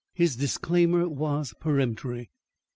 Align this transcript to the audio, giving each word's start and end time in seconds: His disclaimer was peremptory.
His 0.15 0.35
disclaimer 0.35 1.07
was 1.07 1.53
peremptory. 1.59 2.31